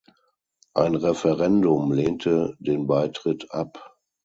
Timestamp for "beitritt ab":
2.87-3.99